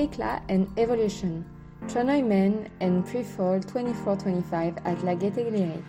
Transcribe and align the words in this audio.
Eclat 0.00 0.42
and 0.48 0.66
Evolution, 0.78 1.44
Tranoï 1.86 2.26
Men 2.26 2.70
and 2.80 3.06
Pre-Fall 3.06 3.60
24-25 3.60 4.78
at 4.86 5.04
La 5.04 5.14
Gaîté 5.14 5.44
Lyrique. 5.44 5.84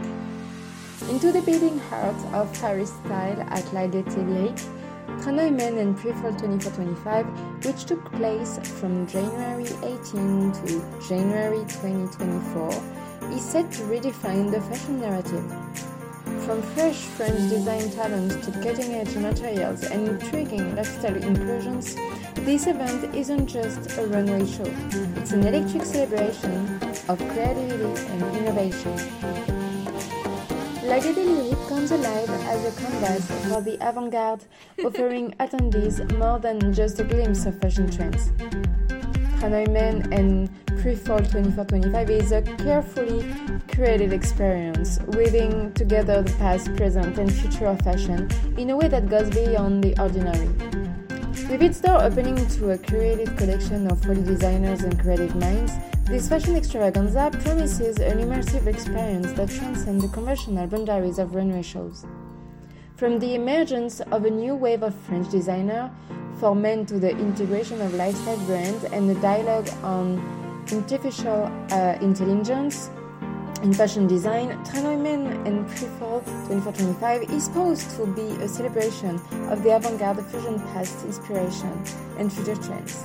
Into 1.09 1.31
the 1.31 1.41
beating 1.43 1.79
heart 1.79 2.17
of 2.33 2.51
Paris 2.59 2.89
style 3.05 3.39
at 3.39 3.63
La 3.71 3.87
Gaîté 3.87 4.17
Lyrique, 4.17 5.53
Men 5.53 5.77
and 5.77 5.97
Pre-Fall 5.97 6.33
24-25, 6.33 7.65
which 7.65 7.85
took 7.85 8.03
place 8.11 8.59
from 8.81 9.07
January 9.07 9.67
18 9.81 10.51
to 10.51 10.83
January 11.07 11.63
2024, 11.69 12.69
is 13.31 13.41
set 13.41 13.71
to 13.71 13.83
redefine 13.83 14.51
the 14.51 14.59
fashion 14.59 14.99
narrative. 14.99 15.90
From 16.45 16.61
fresh 16.73 16.97
French 17.15 17.49
design 17.49 17.89
talents 17.91 18.35
to 18.45 18.51
cutting 18.63 18.95
edge 18.95 19.15
materials 19.15 19.83
and 19.83 20.07
intriguing 20.07 20.75
lifestyle 20.75 21.15
inclusions, 21.15 21.95
this 22.35 22.67
event 22.67 23.15
isn't 23.15 23.47
just 23.47 23.97
a 23.97 24.07
runway 24.07 24.45
show, 24.45 24.65
it's 25.17 25.31
an 25.31 25.45
electric 25.45 25.85
celebration 25.85 26.79
of 27.07 27.19
creativity 27.29 28.01
and 28.11 28.37
innovation. 28.37 28.91
La 30.83 30.97
Lyrique 30.97 31.69
comes 31.69 31.91
alive 31.91 32.29
as 32.29 32.65
a 32.65 32.81
canvas 32.81 33.25
for 33.47 33.61
the 33.61 33.77
avant 33.79 34.11
garde, 34.11 34.43
offering 34.83 35.31
attendees 35.39 36.01
more 36.17 36.39
than 36.39 36.73
just 36.73 36.99
a 36.99 37.03
glimpse 37.03 37.45
of 37.45 37.57
fashion 37.61 37.89
trends. 37.89 38.31
Tranoï 39.41 39.67
Men 39.71 40.13
and 40.13 40.51
Pre-Fall 40.83 41.21
24-25 41.21 42.09
is 42.11 42.31
a 42.31 42.43
carefully 42.43 43.25
created 43.73 44.13
experience, 44.13 44.99
weaving 45.17 45.73
together 45.73 46.21
the 46.21 46.31
past, 46.33 46.71
present, 46.75 47.17
and 47.17 47.33
future 47.33 47.65
of 47.65 47.79
fashion 47.81 48.29
in 48.55 48.69
a 48.69 48.77
way 48.77 48.87
that 48.87 49.09
goes 49.09 49.31
beyond 49.31 49.83
the 49.83 49.99
ordinary. 49.99 50.47
With 51.49 51.63
its 51.63 51.81
door 51.81 52.03
opening 52.03 52.35
to 52.35 52.69
a 52.69 52.77
curated 52.77 53.35
collection 53.35 53.89
of 53.89 54.03
40 54.03 54.21
designers 54.21 54.83
and 54.83 54.99
creative 54.99 55.35
minds, 55.35 55.73
this 56.05 56.29
fashion 56.29 56.55
extravaganza 56.55 57.31
promises 57.41 57.97
an 57.97 58.19
immersive 58.19 58.67
experience 58.67 59.31
that 59.31 59.49
transcends 59.49 60.03
the 60.03 60.13
conventional 60.13 60.67
boundaries 60.67 61.17
of 61.17 61.33
runway 61.33 61.63
shows. 61.63 62.05
From 62.95 63.17
the 63.17 63.33
emergence 63.33 64.01
of 64.01 64.25
a 64.25 64.29
new 64.29 64.53
wave 64.53 64.83
of 64.83 64.93
French 64.93 65.31
designer 65.31 65.89
for 66.41 66.55
men 66.55 66.87
to 66.87 66.97
the 66.97 67.11
integration 67.11 67.79
of 67.81 67.93
lifestyle 67.93 68.39
brands 68.47 68.83
and 68.85 69.07
the 69.07 69.13
dialogue 69.21 69.69
on 69.83 70.17
artificial 70.73 71.45
uh, 71.69 71.95
intelligence 72.01 72.89
in 73.61 73.71
fashion 73.71 74.07
design, 74.07 74.49
Tranoï 74.65 74.99
Men 74.99 75.21
and 75.45 75.67
Pre-Fall 75.69 76.21
2425 76.49 77.29
is 77.29 77.45
supposed 77.45 77.91
to 77.91 78.07
be 78.07 78.27
a 78.43 78.47
celebration 78.47 79.21
of 79.51 79.61
the 79.61 79.75
avant-garde 79.75 80.25
fusion 80.31 80.59
past 80.73 81.05
inspiration 81.05 81.71
and 82.17 82.33
future 82.33 82.55
trends. 82.55 82.95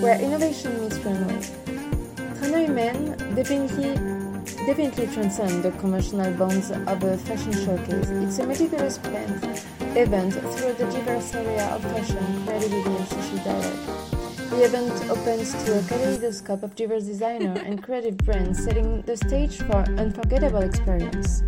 Where 0.00 0.14
innovation 0.20 0.80
meets 0.80 0.98
runway. 0.98 1.42
Tranoï 2.38 2.68
Men 2.72 3.18
definitely 4.70 5.12
transcend 5.12 5.64
the 5.64 5.72
conventional 5.82 6.32
bounds 6.34 6.70
of 6.70 7.02
a 7.02 7.18
fashion 7.18 7.52
showcase. 7.52 8.08
It's 8.08 8.38
a 8.38 8.46
meticulous 8.46 8.98
planned 8.98 9.42
event 9.96 10.34
through 10.34 10.74
the 10.74 10.86
diverse 10.92 11.34
area 11.34 11.66
of 11.74 11.82
fashion, 11.82 12.46
creativity, 12.46 12.88
and 12.88 13.08
social 13.08 13.38
dialogue. 13.38 14.10
The 14.50 14.62
event 14.62 15.10
opens 15.10 15.64
to 15.64 15.76
a 15.76 15.82
kaleidoscope 15.82 16.62
of 16.62 16.76
diverse 16.76 17.02
designer 17.02 17.60
and 17.66 17.82
creative 17.82 18.16
brands, 18.18 18.62
setting 18.62 19.02
the 19.02 19.16
stage 19.16 19.58
for 19.58 19.82
unforgettable 19.98 20.62
experience. 20.62 21.42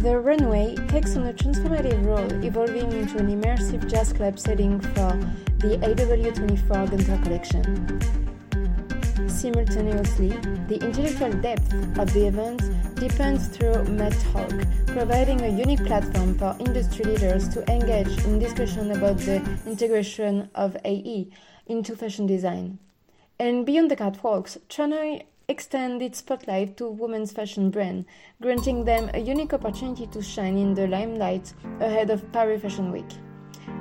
The 0.00 0.20
runway 0.22 0.76
takes 0.88 1.16
on 1.16 1.28
a 1.28 1.32
transformative 1.32 2.04
role, 2.04 2.44
evolving 2.44 2.92
into 2.92 3.16
an 3.16 3.28
immersive 3.40 3.90
jazz 3.90 4.12
club 4.12 4.38
setting 4.38 4.80
for 4.80 5.18
the 5.60 5.78
AW24 5.78 6.90
Gunter 6.90 7.18
collection. 7.24 8.29
Simultaneously, 9.30 10.28
the 10.68 10.78
intellectual 10.84 11.32
depth 11.40 11.72
of 11.98 12.12
the 12.12 12.26
event 12.26 12.62
deepens 12.96 13.48
through 13.48 13.84
Talk, 14.32 14.52
providing 14.86 15.40
a 15.40 15.48
unique 15.48 15.84
platform 15.86 16.36
for 16.36 16.56
industry 16.58 17.04
leaders 17.04 17.48
to 17.50 17.68
engage 17.70 18.24
in 18.24 18.38
discussion 18.38 18.90
about 18.90 19.16
the 19.18 19.36
integration 19.66 20.50
of 20.54 20.76
AI 20.84 21.26
into 21.66 21.96
fashion 21.96 22.26
design. 22.26 22.78
And 23.38 23.64
beyond 23.64 23.90
the 23.90 23.96
catwalks, 23.96 24.58
Tranoï 24.68 25.22
extend 25.48 26.02
its 26.02 26.18
spotlight 26.18 26.76
to 26.76 26.88
women's 26.88 27.32
fashion 27.32 27.70
brands, 27.70 28.06
granting 28.42 28.84
them 28.84 29.10
a 29.14 29.20
unique 29.20 29.54
opportunity 29.54 30.06
to 30.08 30.20
shine 30.22 30.58
in 30.58 30.74
the 30.74 30.86
limelight 30.86 31.54
ahead 31.80 32.10
of 32.10 32.30
Paris 32.32 32.62
Fashion 32.62 32.92
Week. 32.92 33.08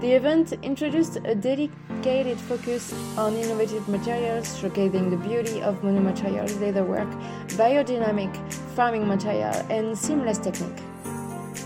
The 0.01 0.13
event 0.13 0.53
introduced 0.63 1.17
a 1.25 1.35
dedicated 1.35 2.39
focus 2.39 2.93
on 3.17 3.35
innovative 3.35 3.87
materials, 3.89 4.47
showcasing 4.57 5.09
the 5.09 5.17
beauty 5.17 5.61
of 5.61 5.81
monomaterials, 5.81 6.51
leatherwork, 6.63 7.11
biodynamic 7.57 8.33
farming 8.75 9.05
material, 9.07 9.53
and 9.69 9.97
seamless 9.97 10.37
technique. 10.37 10.81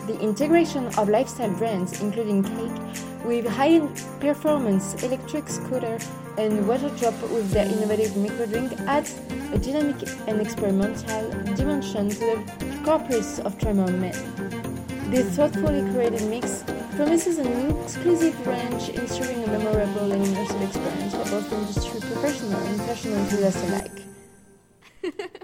The 0.07 0.19
integration 0.19 0.87
of 0.97 1.09
lifestyle 1.09 1.53
brands, 1.53 2.01
including 2.01 2.43
Cake, 2.43 3.03
with 3.23 3.47
high 3.47 3.79
performance 4.19 5.01
electric 5.03 5.47
scooter 5.47 5.97
and 6.37 6.67
water 6.67 6.89
drop 6.97 7.13
with 7.29 7.51
their 7.51 7.65
innovative 7.65 8.17
micro 8.17 8.45
drink 8.47 8.73
adds 8.81 9.19
a 9.53 9.57
dynamic 9.59 10.09
and 10.27 10.41
experimental 10.41 11.29
dimension 11.55 12.09
to 12.09 12.19
the 12.19 12.81
corpus 12.83 13.39
of 13.39 13.57
Tranoï 13.59 13.97
Men. 13.99 15.11
This 15.11 15.35
thoughtfully 15.35 15.81
created 15.93 16.27
mix 16.27 16.63
promises 16.95 17.39
an 17.39 17.71
exclusive 17.81 18.45
range, 18.45 18.89
ensuring 18.89 19.43
a 19.43 19.47
memorable 19.47 20.11
and 20.11 20.25
immersive 20.25 20.67
experience 20.67 21.13
for 21.13 21.25
both 21.31 21.51
industry 21.51 21.99
professionals 22.01 22.67
and 22.67 22.81
fashion 22.81 23.13
enthusiasts 23.13 23.63
alike. 23.69 24.01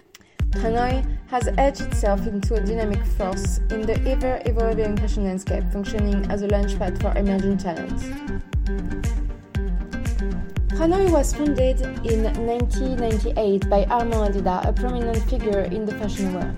Tranoï 0.52 1.18
has 1.28 1.48
etched 1.58 1.82
itself 1.82 2.28
into 2.28 2.56
a 2.56 2.60
dynamic 2.60 3.04
force 3.18 3.60
in 3.72 3.82
the 3.82 4.00
ever 4.08 4.42
evolving 4.46 4.96
fashion 4.98 5.26
landscape, 5.26 5.64
functioning 5.72 6.26
as 6.30 6.44
a 6.44 6.48
launchpad 6.48 7.02
for 7.02 7.18
emerging 7.18 7.58
talents. 7.58 8.06
Tranoï 10.80 11.12
was 11.12 11.34
founded 11.34 11.82
in 12.06 12.24
1998 12.48 13.70
by 13.70 13.84
Armand 13.90 14.34
Hadida, 14.34 14.66
a 14.66 14.72
prominent 14.72 15.22
figure 15.30 15.64
in 15.64 15.86
the 15.86 15.92
fashion 15.96 16.34
world. 16.34 16.56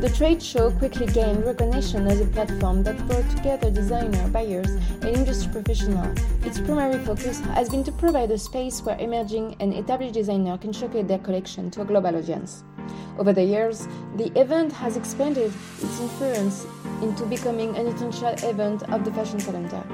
The 0.00 0.08
trade 0.08 0.42
show 0.42 0.70
quickly 0.70 1.04
gained 1.04 1.44
recognition 1.44 2.06
as 2.06 2.18
a 2.22 2.24
platform 2.24 2.82
that 2.84 2.96
brought 3.06 3.28
together 3.28 3.70
designer, 3.70 4.26
buyers, 4.28 4.70
and 5.02 5.14
industry 5.14 5.52
professionals. 5.52 6.18
Its 6.46 6.58
primary 6.58 6.98
focus 7.04 7.40
has 7.40 7.68
been 7.68 7.84
to 7.84 7.92
provide 7.92 8.30
a 8.30 8.38
space 8.38 8.80
where 8.80 8.98
emerging 8.98 9.54
and 9.60 9.74
established 9.74 10.14
designers 10.14 10.60
can 10.60 10.72
showcase 10.72 11.06
their 11.06 11.18
collection 11.18 11.70
to 11.72 11.82
a 11.82 11.84
global 11.84 12.16
audience. 12.16 12.64
Over 13.18 13.34
the 13.34 13.44
years, 13.44 13.86
the 14.16 14.32
event 14.40 14.72
has 14.72 14.96
expanded 14.96 15.52
its 15.82 16.00
influence 16.00 16.66
into 17.02 17.26
becoming 17.26 17.76
an 17.76 17.86
essential 17.88 18.32
event 18.48 18.84
of 18.84 19.04
the 19.04 19.12
fashion 19.12 19.38
calendar. 19.38 19.84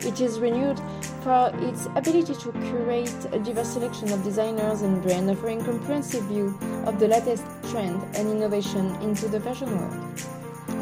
It 0.00 0.20
is 0.20 0.38
renewed 0.38 0.80
for 1.22 1.50
its 1.56 1.86
ability 1.86 2.34
to 2.34 2.52
curate 2.52 3.26
a 3.32 3.38
diverse 3.40 3.68
selection 3.68 4.12
of 4.12 4.22
designers 4.22 4.82
and 4.82 5.02
brands 5.02 5.32
offering 5.32 5.60
a 5.60 5.64
comprehensive 5.64 6.24
view 6.24 6.58
of 6.86 7.00
the 7.00 7.08
latest 7.08 7.44
trend 7.70 8.00
and 8.14 8.30
innovation 8.30 8.94
into 9.02 9.26
the 9.28 9.40
fashion 9.40 9.76
world. 9.76 9.94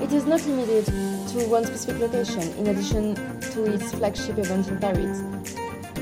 It 0.03 0.12
is 0.12 0.26
not 0.26 0.44
limited 0.47 0.84
to 0.84 1.49
one 1.49 1.65
specific 1.65 2.03
location 2.03 2.43
in 2.59 2.66
addition 2.66 3.15
to 3.15 3.65
its 3.72 3.93
flagship 3.94 4.38
event 4.38 4.69
in 4.69 4.78
Paris. 4.78 5.22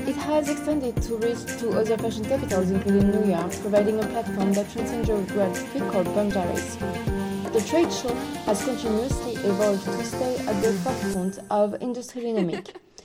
It 0.07 0.17
has 0.17 0.49
extended 0.49 1.01
to 1.03 1.15
reach 1.15 1.45
to 1.59 1.79
other 1.79 1.97
fashion 1.97 2.25
capitals, 2.25 2.69
including 2.69 3.11
New 3.11 3.31
York, 3.31 3.51
providing 3.61 3.99
a 4.03 4.07
platform 4.07 4.53
that 4.53 4.69
transcends 4.71 5.07
geographical 5.07 6.03
boundaries. 6.03 6.75
The 7.53 7.65
trade 7.65 7.91
show 7.91 8.13
has 8.45 8.63
continuously 8.63 9.35
evolved 9.35 9.85
to 9.85 10.03
stay 10.03 10.37
at 10.45 10.61
the 10.61 10.73
forefront 10.73 11.39
of 11.49 11.81
industry 11.81 12.21
dynamic. 12.23 12.75